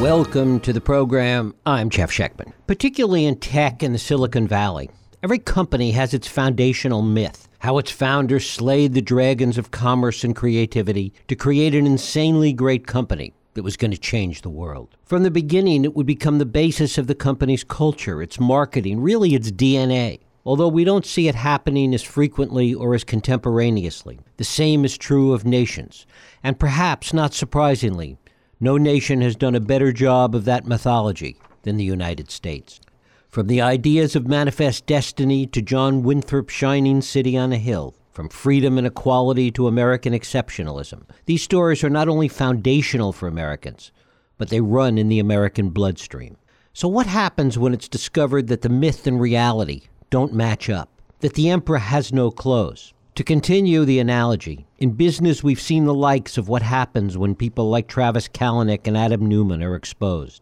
[0.00, 1.56] Welcome to the program.
[1.66, 2.52] I'm Jeff Schechtman.
[2.68, 4.90] Particularly in tech and the Silicon Valley,
[5.24, 10.36] every company has its foundational myth how its founders slayed the dragons of commerce and
[10.36, 14.96] creativity to create an insanely great company that was going to change the world.
[15.04, 19.34] From the beginning, it would become the basis of the company's culture, its marketing, really
[19.34, 20.20] its DNA.
[20.46, 25.32] Although we don't see it happening as frequently or as contemporaneously, the same is true
[25.32, 26.06] of nations.
[26.44, 28.16] And perhaps not surprisingly,
[28.60, 32.80] no nation has done a better job of that mythology than the United States.
[33.28, 38.28] From the ideas of manifest destiny to John Winthrop's shining city on a hill, from
[38.28, 43.92] freedom and equality to American exceptionalism, these stories are not only foundational for Americans,
[44.38, 46.36] but they run in the American bloodstream.
[46.72, 50.88] So, what happens when it's discovered that the myth and reality don't match up,
[51.20, 52.92] that the emperor has no clothes?
[53.18, 57.68] To continue the analogy, in business we've seen the likes of what happens when people
[57.68, 60.40] like Travis Kalanick and Adam Neumann are exposed.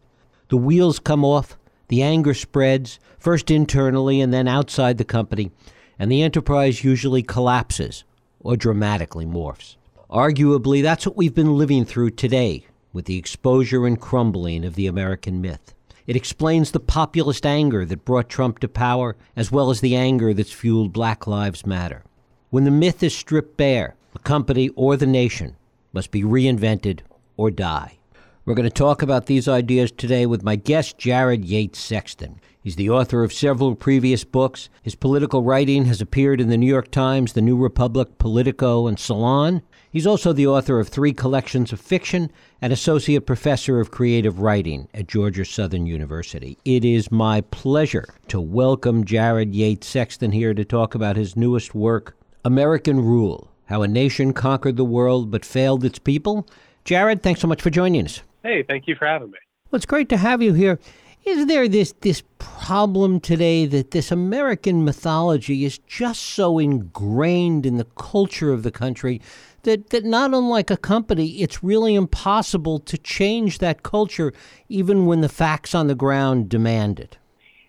[0.51, 1.57] The wheels come off,
[1.89, 5.53] the anger spreads, first internally and then outside the company,
[5.99, 8.05] and the enterprise usually collapses
[8.41, 9.77] or dramatically morphs.
[10.11, 14.87] Arguably, that's what we've been living through today with the exposure and crumbling of the
[14.87, 15.73] American myth.
[16.07, 20.35] It explains the populist anger that brought Trump to power, as well as the anger
[20.35, 22.05] that's fueled Black Lives Matter.
[22.51, 25.57] When the myth is stripped bare, the company or the nation
[25.93, 27.01] must be reinvented
[27.37, 27.99] or die.
[28.45, 32.41] We're going to talk about these ideas today with my guest, Jared Yates Sexton.
[32.63, 34.69] He's the author of several previous books.
[34.81, 38.97] His political writing has appeared in the New York Times, The New Republic, Politico, and
[38.97, 39.63] Salon.
[39.91, 42.31] He's also the author of three collections of fiction
[42.63, 46.59] and associate professor of creative writing at Georgia Southern University.
[46.65, 51.75] It is my pleasure to welcome Jared Yates Sexton here to talk about his newest
[51.75, 52.16] work,
[52.47, 56.47] American Rule How a Nation Conquered the World but Failed Its People.
[56.85, 58.23] Jared, thanks so much for joining us.
[58.45, 59.39] Hey, thank you for having me.
[59.69, 60.79] Well, it's great to have you here.
[61.25, 67.79] Is there this, this problem today that this American mythology is just so ingrained in
[67.79, 69.21] the culture of the country
[69.65, 74.33] that, that not unlike a company, it's really impossible to change that culture
[74.69, 77.19] even when the facts on the ground demand it?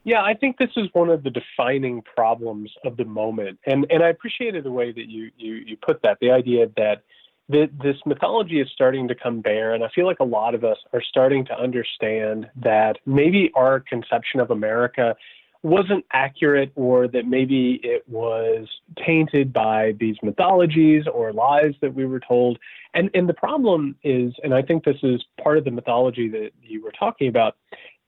[0.07, 4.01] Yeah, I think this is one of the defining problems of the moment, and and
[4.01, 6.19] I appreciated the way that you you you put that.
[6.22, 7.03] The idea that
[7.50, 10.63] that this mythology is starting to come bare, and I feel like a lot of
[10.63, 15.13] us are starting to understand that maybe our conception of America
[15.62, 18.69] wasn't accurate, or that maybe it was
[19.06, 22.59] tainted by these mythologies or lies that we were told.
[22.94, 26.51] And and the problem is, and I think this is part of the mythology that
[26.63, 27.57] you were talking about,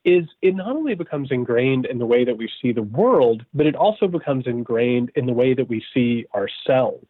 [0.05, 3.65] is it not only becomes ingrained in the way that we see the world, but
[3.65, 7.07] it also becomes ingrained in the way that we see ourselves.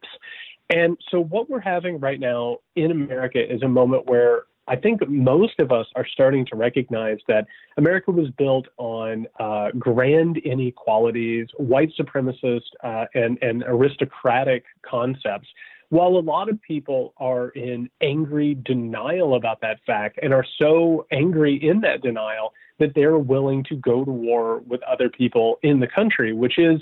[0.68, 5.00] And so, what we're having right now in America is a moment where I think
[5.08, 7.46] most of us are starting to recognize that
[7.76, 15.48] America was built on uh, grand inequalities, white supremacist, uh, and, and aristocratic concepts
[15.90, 21.04] while a lot of people are in angry denial about that fact and are so
[21.10, 25.78] angry in that denial that they're willing to go to war with other people in
[25.78, 26.80] the country, which is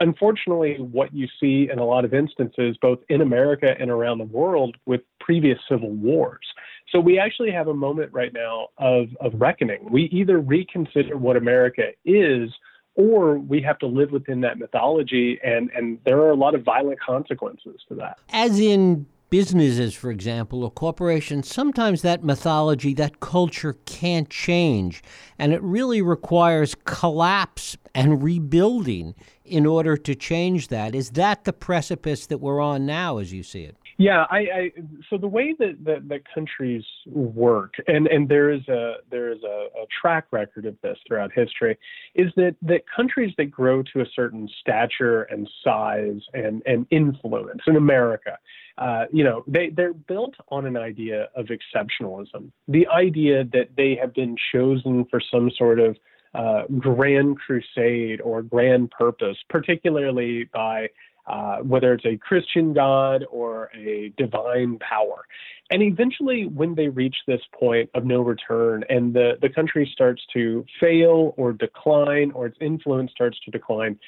[0.00, 4.24] unfortunately what you see in a lot of instances, both in America and around the
[4.24, 6.46] world, with previous civil wars.
[6.90, 9.88] So we actually have a moment right now of, of reckoning.
[9.90, 12.50] We either reconsider what America is
[12.94, 16.62] or we have to live within that mythology and and there are a lot of
[16.62, 23.18] violent consequences to that as in businesses, for example, or corporations, sometimes that mythology, that
[23.20, 25.02] culture can't change.
[25.38, 30.94] And it really requires collapse and rebuilding in order to change that.
[30.94, 33.74] Is that the precipice that we're on now, as you see it?
[33.96, 34.72] Yeah, I, I
[35.08, 39.42] so the way that, that, that countries work, and, and there is a there is
[39.44, 41.78] a, a, track record of this throughout history,
[42.14, 47.62] is that, that countries that grow to a certain stature and size and, and influence
[47.66, 48.38] in America,
[48.78, 52.50] uh, you know, they, they're built on an idea of exceptionalism.
[52.68, 55.96] The idea that they have been chosen for some sort of
[56.34, 60.88] uh, grand crusade or grand purpose, particularly by
[61.26, 65.24] uh, whether it's a Christian God or a divine power.
[65.70, 70.22] And eventually, when they reach this point of no return and the, the country starts
[70.32, 73.98] to fail or decline or its influence starts to decline,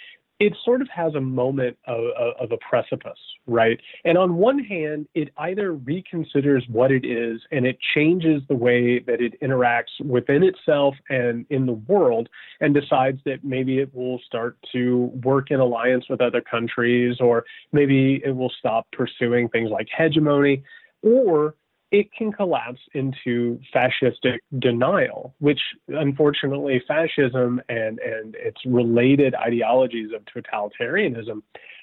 [0.40, 2.04] it sort of has a moment of,
[2.40, 3.80] of, a precipice, right?
[4.04, 8.98] And on one hand, it either reconsiders what it is and it changes the way
[9.00, 12.28] that it interacts within itself and in the world
[12.60, 17.44] and decides that maybe it will start to work in alliance with other countries or
[17.72, 20.64] maybe it will stop pursuing things like hegemony
[21.02, 21.54] or
[21.94, 30.22] it can collapse into fascistic denial, which unfortunately fascism and, and its related ideologies of
[30.24, 31.40] totalitarianism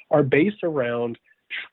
[0.09, 1.17] are based around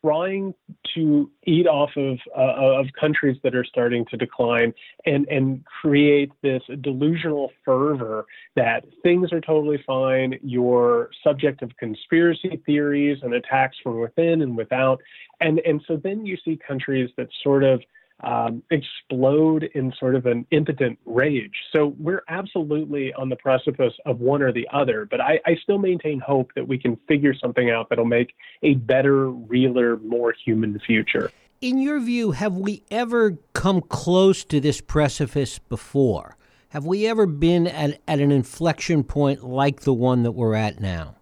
[0.00, 0.54] trying
[0.94, 4.72] to eat off of uh, of countries that are starting to decline
[5.06, 8.26] and and create this delusional fervor
[8.56, 14.56] that things are totally fine you're subject of conspiracy theories and attacks from within and
[14.56, 15.00] without.
[15.40, 17.80] And and so then you see countries that sort of
[18.24, 21.54] um, explode in sort of an impotent rage.
[21.72, 25.78] So we're absolutely on the precipice of one or the other, but I, I still
[25.78, 30.78] maintain hope that we can figure something out that'll make a better, realer, more human
[30.80, 31.30] future.
[31.60, 36.36] In your view, have we ever come close to this precipice before?
[36.70, 40.80] Have we ever been at, at an inflection point like the one that we're at
[40.80, 41.14] now?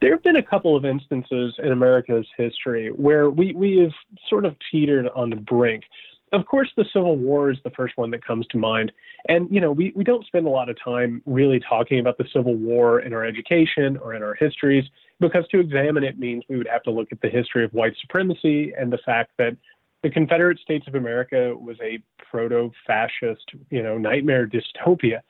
[0.00, 3.92] There have been a couple of instances in America's history where we, we have
[4.28, 5.84] sort of teetered on the brink
[6.32, 8.92] of course, the Civil War is the first one that comes to mind.
[9.28, 12.26] And, you know, we, we don't spend a lot of time really talking about the
[12.32, 14.84] Civil War in our education or in our histories
[15.18, 17.94] because to examine it means we would have to look at the history of white
[18.00, 19.56] supremacy and the fact that
[20.02, 21.98] the Confederate States of America was a
[22.30, 25.20] proto fascist, you know, nightmare dystopia.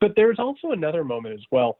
[0.00, 1.78] But there's also another moment as well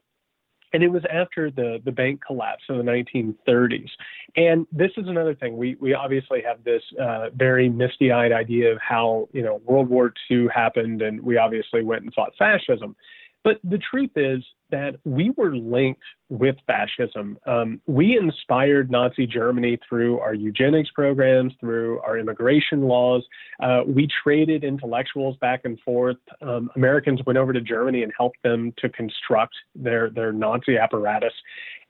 [0.73, 3.89] and it was after the, the bank collapse in the 1930s.
[4.37, 5.57] And this is another thing.
[5.57, 9.89] We, we obviously have this uh, very misty eyed idea of how, you know, World
[9.89, 12.97] War II happened, and we obviously went and fought fascism.
[13.45, 17.39] But the truth is that we were linked with fascism.
[17.47, 23.25] Um, we inspired Nazi Germany through our eugenics programs, through our immigration laws.
[23.61, 26.17] Uh, we traded intellectuals back and forth.
[26.43, 31.33] Um, Americans went over to Germany and helped them to construct their, their Nazi apparatus.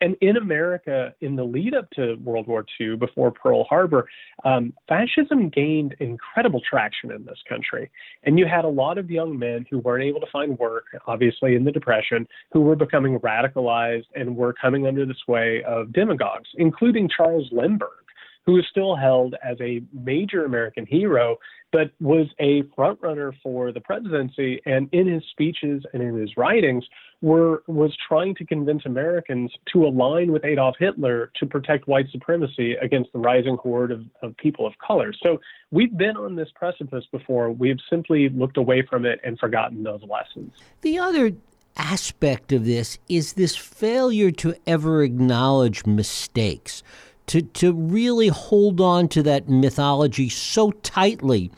[0.03, 4.07] And in America, in the lead up to World War II, before Pearl Harbor,
[4.45, 7.91] um, fascism gained incredible traction in this country.
[8.25, 11.55] And you had a lot of young men who weren't able to find work, obviously
[11.55, 16.49] in the Depression, who were becoming radicalized and were coming under the sway of demagogues,
[16.57, 18.07] including Charles Lindbergh
[18.47, 21.37] who is still held as a major American hero,
[21.73, 26.85] but was a frontrunner for the presidency, and in his speeches and in his writings,
[27.23, 32.75] were was trying to convince Americans to align with Adolf Hitler to protect white supremacy
[32.75, 35.13] against the rising horde of, of people of color.
[35.23, 35.41] So
[35.73, 37.51] we've been on this precipice before.
[37.51, 40.53] We've simply looked away from it and forgotten those lessons.
[40.83, 41.33] The other
[41.77, 46.83] aspect of this is this failure to ever acknowledge mistakes
[47.27, 51.51] to, to really hold on to that mythology so tightly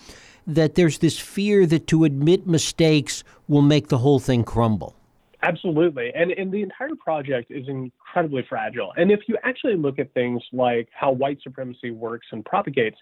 [0.47, 4.95] that there's this fear that to admit mistakes will make the whole thing crumble.
[5.43, 6.11] Absolutely.
[6.15, 8.93] And, and the entire project is incredibly fragile.
[8.97, 12.97] And if you actually look at things like how white supremacy works and propagates,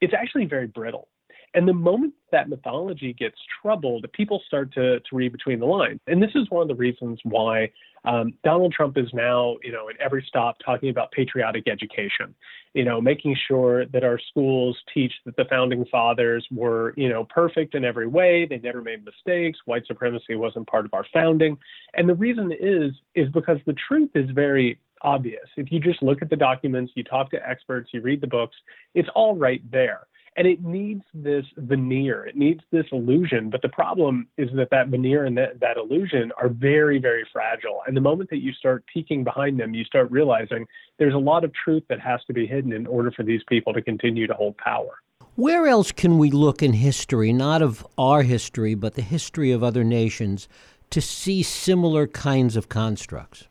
[0.00, 1.08] it's actually very brittle.
[1.54, 6.00] And the moment that mythology gets troubled, people start to, to read between the lines.
[6.06, 7.70] And this is one of the reasons why
[8.04, 12.34] um, Donald Trump is now, you know, at every stop talking about patriotic education,
[12.72, 17.24] you know, making sure that our schools teach that the founding fathers were, you know,
[17.24, 18.46] perfect in every way.
[18.46, 19.58] They never made mistakes.
[19.66, 21.58] White supremacy wasn't part of our founding.
[21.94, 25.46] And the reason is, is because the truth is very obvious.
[25.56, 28.56] If you just look at the documents, you talk to experts, you read the books,
[28.94, 32.24] it's all right there and it needs this veneer.
[32.24, 33.50] It needs this illusion.
[33.50, 37.80] But the problem is that that veneer and that, that illusion are very very fragile.
[37.86, 40.66] And the moment that you start peeking behind them you start realizing
[40.98, 43.72] there's a lot of truth that has to be hidden in order for these people
[43.72, 44.98] to continue to hold power.
[45.34, 49.62] Where else can we look in history not of our history but the history of
[49.62, 50.48] other nations
[50.90, 53.48] to see similar kinds of constructs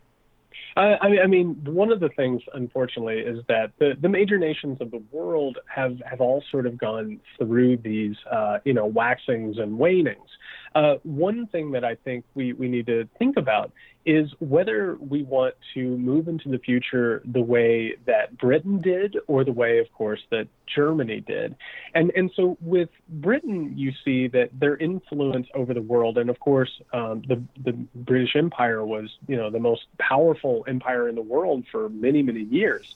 [0.76, 4.92] I, I mean, one of the things, unfortunately, is that the, the major nations of
[4.92, 9.78] the world have, have all sort of gone through these, uh, you know, waxings and
[9.78, 10.30] wanings.
[10.74, 13.72] Uh, one thing that I think we, we need to think about
[14.06, 19.44] is whether we want to move into the future the way that Britain did or
[19.44, 21.56] the way, of course, that Germany did.
[21.94, 26.40] And, and so with Britain, you see that their influence over the world, and of
[26.40, 31.22] course, um, the, the British Empire was, you know, the most powerful empire in the
[31.22, 32.96] world for many, many years.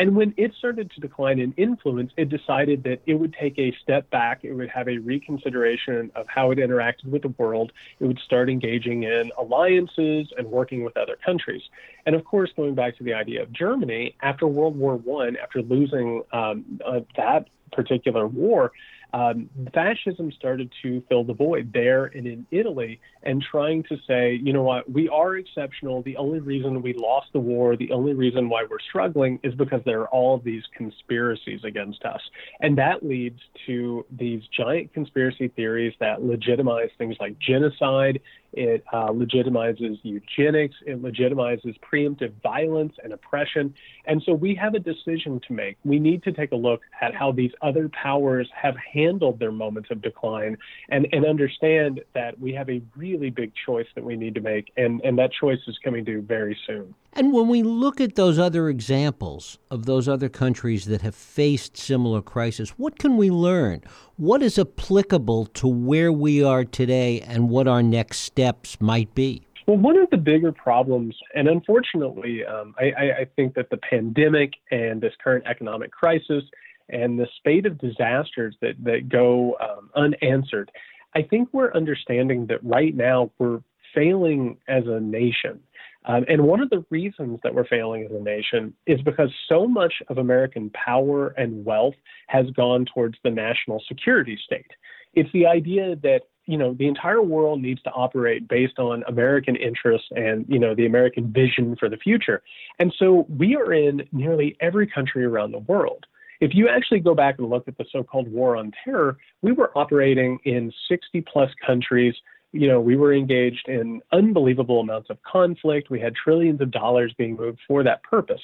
[0.00, 3.70] And when it started to decline in influence, it decided that it would take a
[3.82, 4.40] step back.
[4.42, 7.70] It would have a reconsideration of how it interacted with the world.
[7.98, 11.60] It would start engaging in alliances and working with other countries.
[12.06, 15.60] And of course, going back to the idea of Germany, after World War One, after
[15.60, 18.72] losing um, uh, that particular war,
[19.12, 24.38] um, fascism started to fill the void there and in Italy, and trying to say,
[24.42, 26.02] you know what, we are exceptional.
[26.02, 29.82] The only reason we lost the war, the only reason why we're struggling, is because
[29.84, 32.20] there are all these conspiracies against us,
[32.60, 38.20] and that leads to these giant conspiracy theories that legitimize things like genocide
[38.52, 40.76] it uh, legitimizes eugenics.
[40.86, 43.74] It legitimizes preemptive violence and oppression.
[44.06, 45.76] And so we have a decision to make.
[45.84, 49.90] We need to take a look at how these other powers have handled their moments
[49.90, 50.56] of decline
[50.88, 54.72] and, and understand that we have a really big choice that we need to make.
[54.76, 56.94] And, and that choice is coming due very soon.
[57.12, 61.76] And when we look at those other examples of those other countries that have faced
[61.76, 63.82] similar crises, what can we learn?
[64.16, 69.42] What is applicable to where we are today and what our next steps might be?
[69.66, 74.54] Well, one of the bigger problems, and unfortunately, um, I, I, think that the pandemic
[74.70, 76.42] and this current economic crisis
[76.88, 80.70] and the spate of disasters that, that go um, unanswered,
[81.14, 83.60] I think we're understanding that right now we're
[83.94, 85.60] failing as a nation.
[86.06, 89.66] Um, and one of the reasons that we're failing as a nation is because so
[89.66, 91.94] much of American power and wealth
[92.28, 94.70] has gone towards the national security state.
[95.14, 99.56] It's the idea that you know the entire world needs to operate based on American
[99.56, 102.42] interests and you know the American vision for the future.
[102.78, 106.06] And so we are in nearly every country around the world.
[106.40, 109.76] If you actually go back and look at the so-called war on terror, we were
[109.76, 112.14] operating in 60 plus countries
[112.52, 115.90] you know, we were engaged in unbelievable amounts of conflict.
[115.90, 118.40] We had trillions of dollars being moved for that purpose.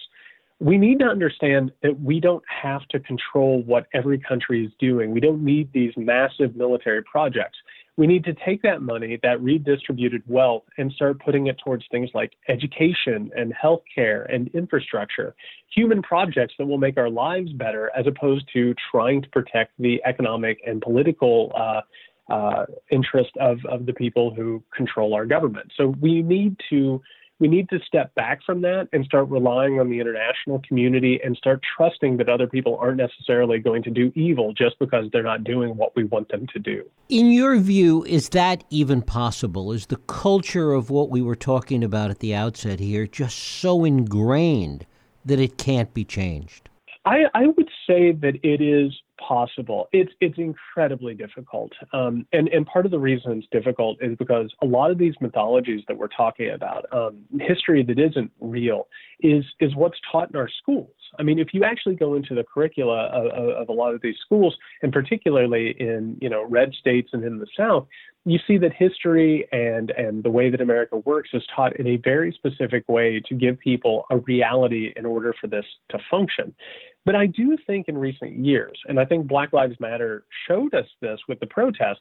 [0.59, 5.11] We need to understand that we don't have to control what every country is doing.
[5.11, 7.59] We don't need these massive military projects.
[7.99, 12.11] We need to take that money, that redistributed wealth, and start putting it towards things
[12.15, 15.35] like education and healthcare and infrastructure,
[15.75, 20.01] human projects that will make our lives better, as opposed to trying to protect the
[20.05, 21.81] economic and political uh,
[22.29, 25.73] uh, interest of, of the people who control our government.
[25.77, 27.03] So we need to
[27.39, 31.37] we need to step back from that and start relying on the international community and
[31.37, 35.45] start trusting that other people aren't necessarily going to do evil just because they're not
[35.45, 36.83] doing what we want them to do.
[37.11, 39.73] In your view, is that even possible?
[39.73, 43.85] Is the culture of what we were talking about at the outset here just so
[43.85, 44.87] ingrained
[45.25, 46.71] that it can't be changed?
[47.05, 49.89] I, I would say that it is possible.
[49.93, 54.53] It's it's incredibly difficult, um, and and part of the reason it's difficult is because
[54.63, 58.89] a lot of these mythologies that we're talking about, um, history that isn't real,
[59.21, 60.91] is is what's taught in our schools.
[61.19, 63.27] I mean, if you actually go into the curricula of,
[63.63, 67.39] of a lot of these schools, and particularly in you know red states and in
[67.39, 67.87] the South,
[68.25, 71.97] you see that history and and the way that America works is taught in a
[71.99, 76.55] very specific way to give people a reality in order for this to function.
[77.07, 80.87] But I do think in recent years, and I think Black Lives Matter showed us
[81.01, 82.01] this with the protest,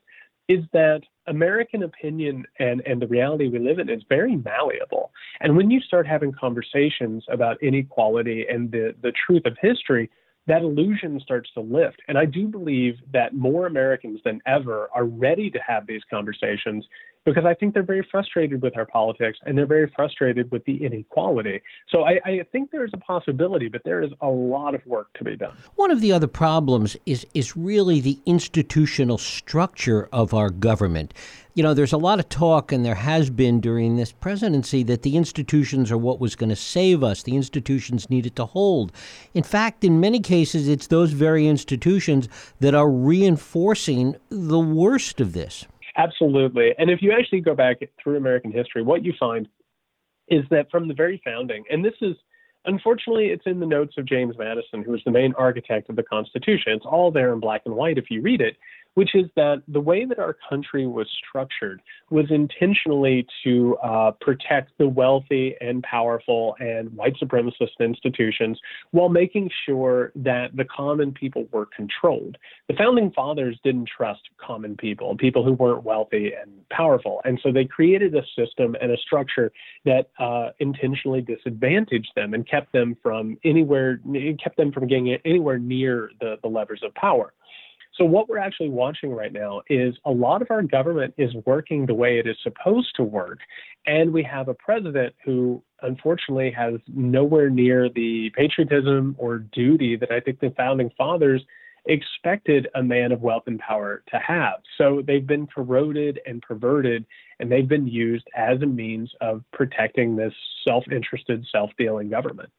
[0.50, 5.12] is that American opinion and, and the reality we live in is very malleable.
[5.42, 10.10] And when you start having conversations about inequality and the, the truth of history,
[10.48, 12.02] that illusion starts to lift.
[12.08, 16.86] And I do believe that more Americans than ever are ready to have these conversations
[17.26, 20.86] because I think they're very frustrated with our politics and they're very frustrated with the
[20.86, 21.62] inequality.
[21.90, 25.24] So I, I, think there's a possibility, but there is a lot of work to
[25.24, 25.58] be done.
[25.76, 31.14] One of the other problems is is really the institutional structure of our government.
[31.56, 35.04] You know, there's a lot of talk, and there has been during this presidency, that
[35.04, 37.24] the institutions are what was going to save us.
[37.24, 38.92] The institutions needed to hold.
[39.34, 42.28] In fact, in many cases, it's those very institutions
[42.60, 45.66] that are reinforcing the worst of this.
[45.98, 46.74] Absolutely.
[46.78, 49.48] And if you actually go back through American history, what you find
[50.28, 52.16] is that from the very founding, and this is
[52.66, 56.04] unfortunately it's in the notes of James Madison, who was the main architect of the
[56.04, 56.74] Constitution.
[56.74, 58.58] It's all there in black and white if you read it
[58.96, 64.72] which is that the way that our country was structured was intentionally to uh, protect
[64.78, 68.60] the wealthy and powerful and white supremacist institutions
[68.92, 72.38] while making sure that the common people were controlled.
[72.68, 77.22] The founding fathers didn't trust common people, people who weren't wealthy and powerful.
[77.26, 79.52] And so they created a system and a structure
[79.84, 84.00] that uh, intentionally disadvantaged them and kept them from anywhere,
[84.42, 87.34] kept them from getting anywhere near the, the levers of power.
[87.98, 91.86] So, what we're actually watching right now is a lot of our government is working
[91.86, 93.40] the way it is supposed to work.
[93.86, 100.12] And we have a president who, unfortunately, has nowhere near the patriotism or duty that
[100.12, 101.42] I think the founding fathers
[101.86, 104.56] expected a man of wealth and power to have.
[104.78, 107.06] So, they've been corroded and perverted,
[107.40, 110.34] and they've been used as a means of protecting this
[110.68, 112.50] self interested, self dealing government.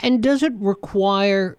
[0.00, 1.56] And does it require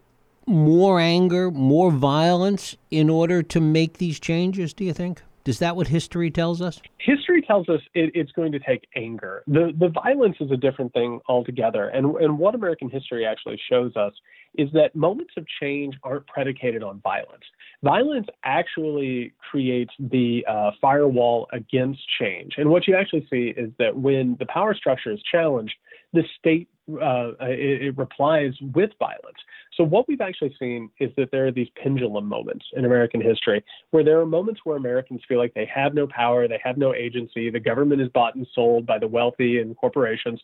[0.47, 5.21] more anger, more violence in order to make these changes, do you think?
[5.45, 6.81] Is that what history tells us?
[6.97, 9.43] History tells us it, it's going to take anger.
[9.47, 11.87] The the violence is a different thing altogether.
[11.87, 14.11] And and what American history actually shows us
[14.55, 17.43] is that moments of change aren't predicated on violence.
[17.83, 22.55] Violence actually creates the uh, firewall against change.
[22.57, 25.75] And what you actually see is that when the power structure is challenged,
[26.13, 29.37] the state uh, it, it, replies with violence.
[29.75, 33.61] So what we've actually seen is that there are these pendulum moments in American history
[33.91, 36.93] where there are moments where Americans feel like they have no power, they have no
[36.93, 40.39] agency, the government is bought and sold by the wealthy and corporations.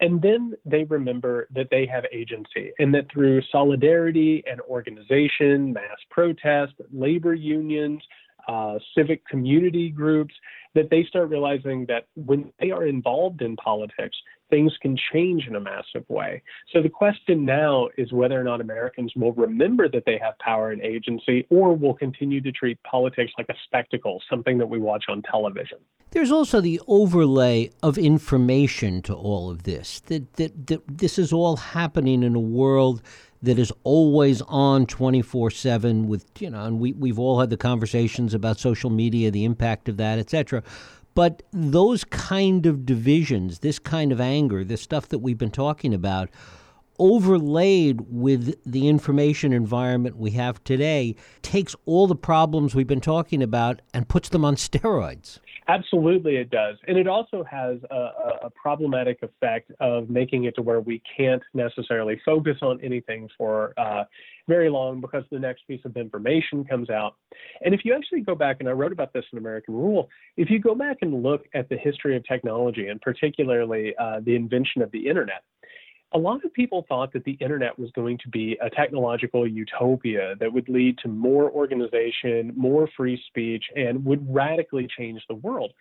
[0.00, 5.98] And then they remember that they have agency and that through solidarity and organization, mass
[6.10, 8.02] protest, labor unions,
[8.48, 10.34] uh, civic community groups,
[10.76, 14.16] that they start realizing that when they are involved in politics,
[14.50, 16.42] things can change in a massive way.
[16.72, 20.70] So the question now is whether or not Americans will remember that they have power
[20.70, 25.06] and agency or will continue to treat politics like a spectacle, something that we watch
[25.08, 25.78] on television.
[26.10, 30.00] There's also the overlay of information to all of this.
[30.06, 33.02] That, that, that this is all happening in a world
[33.46, 38.34] that is always on 24/7 with you know and we we've all had the conversations
[38.34, 40.62] about social media the impact of that etc
[41.16, 45.94] but those kind of divisions, this kind of anger, the stuff that we've been talking
[45.94, 46.28] about,
[46.98, 53.42] overlaid with the information environment we have today, takes all the problems we've been talking
[53.42, 55.38] about and puts them on steroids.
[55.68, 56.76] Absolutely, it does.
[56.86, 58.10] And it also has a,
[58.44, 63.74] a, problematic effect of making it to where we can't necessarily focus on anything for
[63.76, 64.04] uh,
[64.48, 67.16] very long because the next piece of information comes out.
[67.64, 70.50] And if you actually go back, and I wrote about this in American Rule, if
[70.50, 74.82] you go back and look at the history of technology, and particularly uh, the invention
[74.82, 75.42] of the internet,
[76.12, 80.34] a lot of people thought that the internet was going to be a technological utopia
[80.38, 85.72] that would lead to more organization, more free speech, and would radically change the world.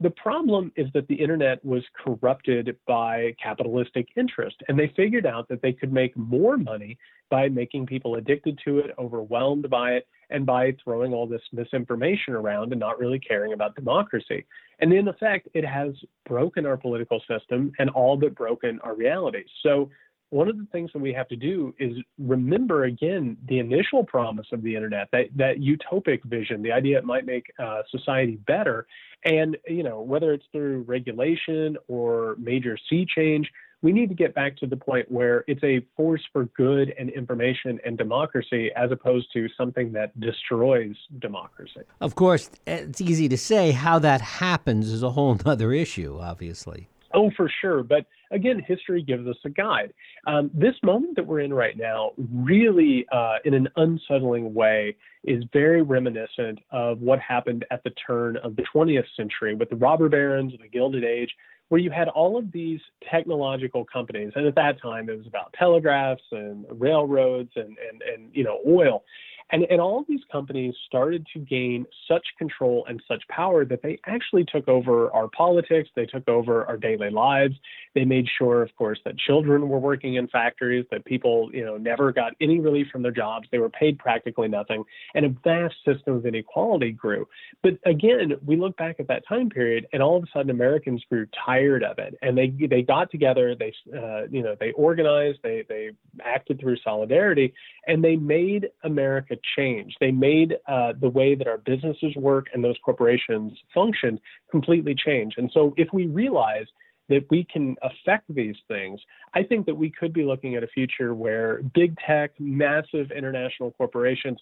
[0.00, 5.48] The problem is that the internet was corrupted by capitalistic interest, and they figured out
[5.48, 6.98] that they could make more money
[7.30, 12.34] by making people addicted to it, overwhelmed by it, and by throwing all this misinformation
[12.34, 14.44] around and not really caring about democracy.
[14.80, 15.94] And in effect, it has
[16.28, 19.44] broken our political system and all but broken our reality.
[19.62, 19.90] So
[20.34, 24.48] one of the things that we have to do is remember again the initial promise
[24.52, 28.84] of the internet, that that utopic vision, the idea it might make uh, society better,
[29.24, 33.48] and you know whether it's through regulation or major sea change,
[33.80, 37.10] we need to get back to the point where it's a force for good and
[37.10, 41.82] information and democracy as opposed to something that destroys democracy.
[42.00, 46.88] Of course, it's easy to say how that happens is a whole other issue, obviously.
[47.14, 47.84] Oh, for sure.
[47.84, 49.94] But again, history gives us a guide.
[50.26, 55.44] Um, this moment that we're in right now, really, uh, in an unsettling way, is
[55.52, 60.08] very reminiscent of what happened at the turn of the 20th century with the robber
[60.08, 61.30] barons, and the Gilded Age,
[61.68, 64.32] where you had all of these technological companies.
[64.34, 68.58] And at that time, it was about telegraphs and railroads and, and, and you know,
[68.68, 69.04] oil.
[69.52, 73.82] And, and all of these companies started to gain such control and such power that
[73.82, 77.54] they actually took over our politics, they took over our daily lives.
[77.94, 81.76] They made sure, of course, that children were working in factories, that people, you know,
[81.76, 83.46] never got any relief from their jobs.
[83.52, 84.82] They were paid practically nothing,
[85.14, 87.28] and a vast system of inequality grew.
[87.62, 91.04] But again, we look back at that time period, and all of a sudden, Americans
[91.08, 95.38] grew tired of it, and they they got together, they uh, you know, they organized,
[95.42, 95.90] they they
[96.24, 97.52] acted through solidarity,
[97.86, 99.94] and they made America change.
[100.00, 104.20] They made uh, the way that our businesses work and those corporations function
[104.50, 105.34] completely change.
[105.36, 106.66] And so, if we realize
[107.08, 109.00] that we can affect these things,
[109.34, 113.72] I think that we could be looking at a future where big tech, massive international
[113.72, 114.38] corporations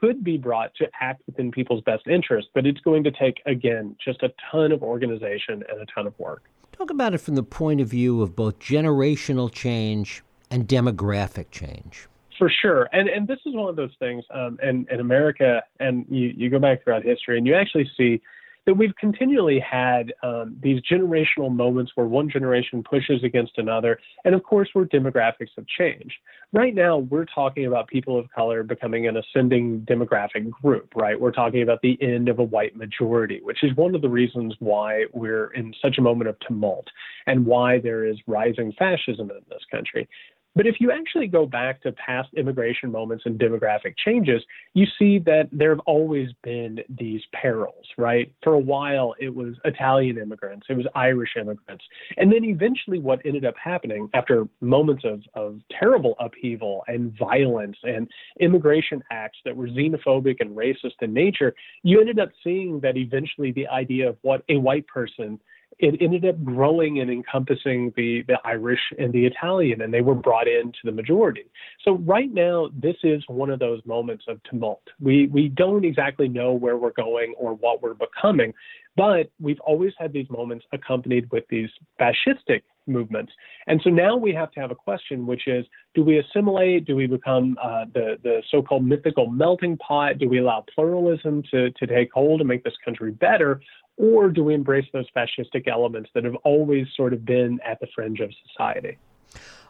[0.00, 2.48] could be brought to act within people's best interest.
[2.54, 6.18] But it's going to take, again, just a ton of organization and a ton of
[6.18, 6.44] work.
[6.72, 12.08] Talk about it from the point of view of both generational change and demographic change.
[12.38, 16.04] For sure, and and this is one of those things, um, and in America, and
[16.10, 18.20] you you go back throughout history, and you actually see
[18.66, 24.34] that we've continually had um, these generational moments where one generation pushes against another, and
[24.34, 26.14] of course, where demographics have changed.
[26.52, 31.18] Right now, we're talking about people of color becoming an ascending demographic group, right?
[31.18, 34.54] We're talking about the end of a white majority, which is one of the reasons
[34.58, 36.88] why we're in such a moment of tumult
[37.26, 40.08] and why there is rising fascism in this country.
[40.56, 44.42] But if you actually go back to past immigration moments and demographic changes,
[44.72, 48.32] you see that there have always been these perils, right?
[48.42, 51.84] For a while, it was Italian immigrants, it was Irish immigrants.
[52.16, 57.76] And then eventually, what ended up happening after moments of, of terrible upheaval and violence
[57.82, 58.08] and
[58.40, 63.52] immigration acts that were xenophobic and racist in nature, you ended up seeing that eventually
[63.52, 65.38] the idea of what a white person
[65.78, 70.14] it ended up growing and encompassing the, the Irish and the Italian, and they were
[70.14, 71.44] brought into the majority.
[71.84, 74.82] So right now, this is one of those moments of tumult.
[75.00, 78.54] We we don't exactly know where we're going or what we're becoming,
[78.96, 83.32] but we've always had these moments accompanied with these fascistic movements.
[83.66, 86.84] And so now we have to have a question, which is do we assimilate?
[86.84, 90.18] Do we become uh, the, the so called mythical melting pot?
[90.18, 93.60] Do we allow pluralism to, to take hold and make this country better?
[93.96, 97.86] Or do we embrace those fascistic elements that have always sort of been at the
[97.94, 98.98] fringe of society?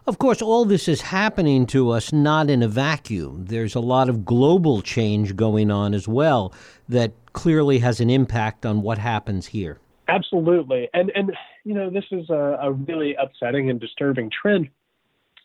[0.05, 3.45] Of course, all this is happening to us not in a vacuum.
[3.45, 6.53] There's a lot of global change going on as well
[6.87, 9.79] that clearly has an impact on what happens here.
[10.07, 10.87] Absolutely.
[10.93, 11.33] And, and
[11.67, 14.69] you know, this is a, a really upsetting and disturbing trend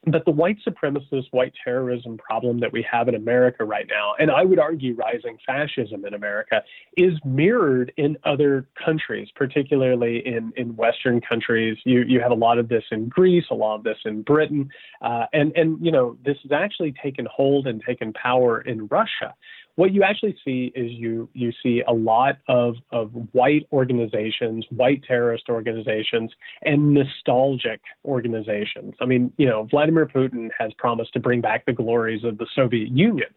[0.06, 4.32] but the white supremacist, white terrorism problem that we have in America right now, and
[4.32, 6.62] I would argue rising fascism in America,
[6.96, 11.78] is mirrored in other countries, particularly in, in Western countries.
[11.84, 14.68] You, you have a lot of this in Greece, a lot of this in Britain,
[15.02, 19.34] uh, and, and, you know, this has actually taken hold and taken power in Russia
[19.76, 25.02] what you actually see is you you see a lot of, of white organizations, white
[25.02, 26.30] terrorist organizations,
[26.62, 28.94] and nostalgic organizations.
[29.00, 32.46] I mean, you know, Vladimir Putin has promised to bring back the glories of the
[32.54, 33.28] Soviet Union.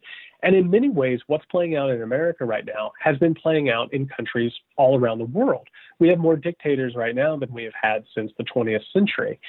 [0.43, 3.91] And in many ways, what's playing out in America right now has been playing out
[3.93, 5.67] in countries all around the world.
[5.97, 9.39] We have more dictators right now than we have had since the 20th century.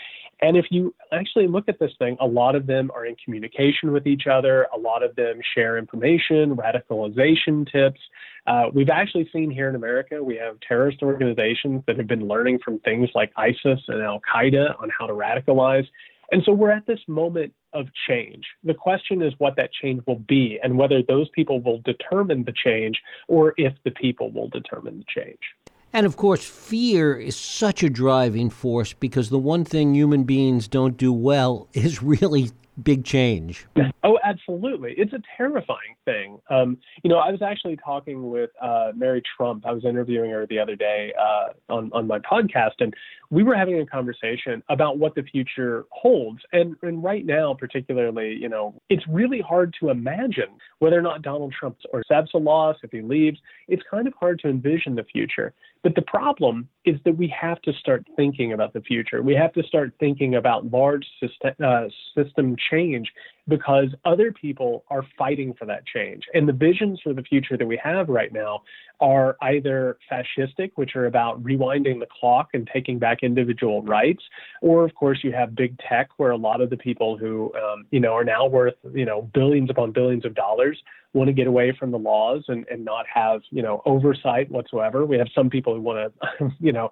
[0.43, 3.93] And if you actually look at this thing, a lot of them are in communication
[3.93, 4.67] with each other.
[4.75, 8.01] A lot of them share information, radicalization tips.
[8.47, 12.59] Uh, we've actually seen here in America, we have terrorist organizations that have been learning
[12.65, 15.87] from things like ISIS and Al Qaeda on how to radicalize.
[16.31, 18.45] And so we're at this moment of change.
[18.65, 22.53] The question is what that change will be and whether those people will determine the
[22.53, 25.39] change or if the people will determine the change.
[25.93, 30.69] And of course, fear is such a driving force because the one thing human beings
[30.69, 32.51] don't do well is really
[32.83, 33.67] big change.
[34.03, 34.95] Oh, absolutely.
[34.97, 36.39] It's a terrifying thing.
[36.51, 39.67] Um, you know, I was actually talking with uh, Mary Trump.
[39.67, 42.95] I was interviewing her the other day uh, on, on my podcast, and
[43.31, 46.41] we were having a conversation about what the future holds.
[46.53, 51.23] And, and right now, particularly, you know, it's really hard to imagine whether or not
[51.23, 52.03] Donald Trump or
[52.35, 53.39] loss if he leaves.
[53.69, 55.55] It's kind of hard to envision the future.
[55.87, 59.23] But the problem is that we have to start thinking about the future.
[59.23, 63.13] We have to start thinking about large system, uh, system change
[63.49, 66.25] because other people are fighting for that change.
[66.35, 68.63] And the visions for the future that we have right now
[69.01, 74.23] are either fascistic, which are about rewinding the clock and taking back individual rights,
[74.63, 77.87] or of course you have big tech, where a lot of the people who um,
[77.91, 80.83] you know are now worth you know billions upon billions of dollars
[81.13, 85.05] want to get away from the laws and, and not have you know oversight whatsoever.
[85.05, 86.91] We have some people who want to you know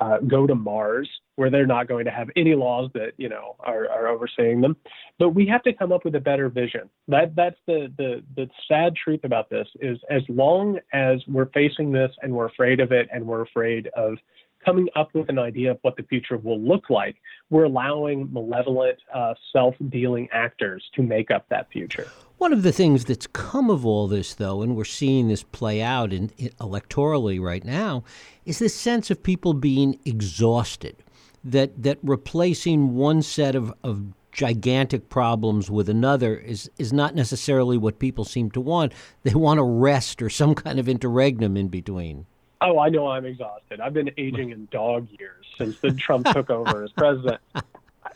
[0.00, 3.56] uh, go to Mars, where they're not going to have any laws that you know
[3.60, 4.76] are, are overseeing them.
[5.18, 6.90] But we have to come up with a better vision.
[7.08, 11.92] That that's the, the the sad truth about this is as long as we're facing
[11.92, 14.16] this and we're afraid of it and we're afraid of
[14.64, 17.16] coming up with an idea of what the future will look like,
[17.50, 22.08] we're allowing malevolent, uh, self dealing actors to make up that future.
[22.38, 25.80] One of the things that's come of all this, though, and we're seeing this play
[25.80, 28.04] out in, in electorally right now,
[28.44, 30.96] is this sense of people being exhausted.
[31.46, 37.78] That, that replacing one set of, of gigantic problems with another is, is not necessarily
[37.78, 38.92] what people seem to want.
[39.22, 42.26] They want a rest or some kind of interregnum in between.
[42.64, 43.80] Oh, I know I'm exhausted.
[43.80, 47.40] I've been aging in dog years since the Trump took over as president.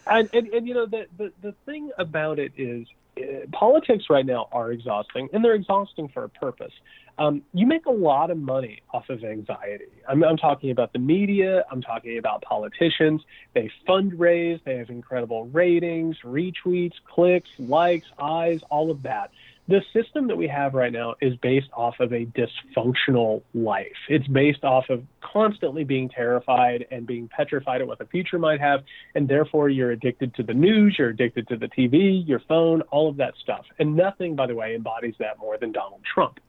[0.06, 2.86] And, and, and you know the, the the thing about it is
[3.18, 6.72] uh, politics right now are exhausting, and they're exhausting for a purpose.
[7.18, 9.86] Um, you make a lot of money off of anxiety.
[10.08, 11.64] I'm, I'm talking about the media.
[11.70, 13.22] I'm talking about politicians.
[13.54, 14.62] They fundraise.
[14.64, 19.32] They have incredible ratings, retweets, clicks, likes, eyes, all of that
[19.68, 23.86] the system that we have right now is based off of a dysfunctional life.
[24.08, 28.60] It's based off of constantly being terrified and being petrified of what the future might
[28.60, 28.80] have.
[29.14, 33.10] And therefore, you're addicted to the news, you're addicted to the TV, your phone, all
[33.10, 33.66] of that stuff.
[33.78, 36.40] And nothing, by the way, embodies that more than Donald Trump.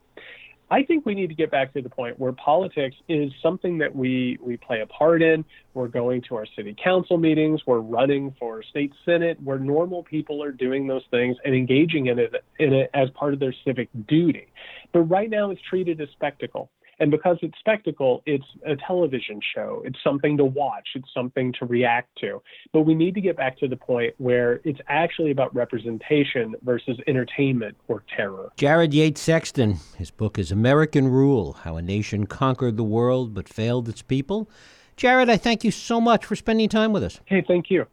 [0.72, 3.94] I think we need to get back to the point where politics is something that
[3.94, 5.44] we, we play a part in.
[5.74, 10.42] We're going to our city council meetings, we're running for state senate, where normal people
[10.42, 13.88] are doing those things and engaging in it, in it as part of their civic
[14.06, 14.46] duty.
[14.92, 16.70] But right now it's treated as spectacle.
[17.00, 19.82] And because it's spectacle, it's a television show.
[19.84, 20.86] It's something to watch.
[20.94, 22.42] It's something to react to.
[22.72, 26.98] But we need to get back to the point where it's actually about representation versus
[27.06, 28.52] entertainment or terror.
[28.56, 33.48] Jared Yates Sexton, his book is American Rule How a Nation Conquered the World but
[33.48, 34.50] Failed Its People.
[34.96, 37.20] Jared, I thank you so much for spending time with us.
[37.24, 37.86] Hey, thank you.